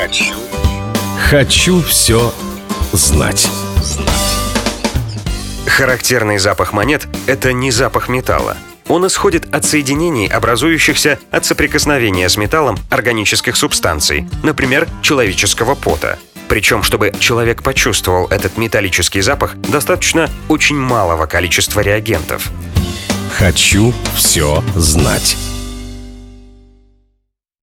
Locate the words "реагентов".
21.80-22.50